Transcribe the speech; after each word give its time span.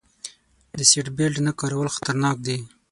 د 0.77 0.79
سیټ 0.89 1.07
بیلټ 1.17 1.35
نه 1.47 1.51
کارول 1.59 1.89
خطرناک 1.95 2.37
دي. 2.47 2.57